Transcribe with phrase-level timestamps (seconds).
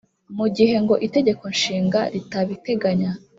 [0.37, 3.11] mu gihe ngo itegeko nshinga ritabiteganya